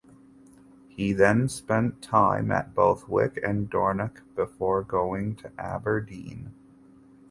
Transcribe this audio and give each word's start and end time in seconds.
He 0.89 1.13
then 1.13 1.47
spent 1.47 2.01
time 2.01 2.49
at 2.51 2.73
both 2.73 3.07
Wick 3.07 3.39
and 3.43 3.69
Dornoch 3.69 4.23
before 4.35 4.81
going 4.81 5.35
to 5.35 5.51
Aberdeen. 5.59 6.55